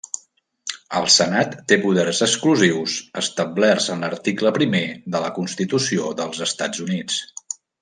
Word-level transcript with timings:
El 0.99 1.03
Senat 1.15 1.51
té 1.71 1.77
poders 1.83 2.21
exclusius 2.27 2.95
establerts 3.23 3.91
en 3.97 4.03
l'article 4.07 4.53
primer 4.57 4.83
de 5.17 5.23
la 5.27 5.31
Constitució 5.39 6.11
dels 6.23 6.43
Estats 6.51 6.85
Units. 6.89 7.23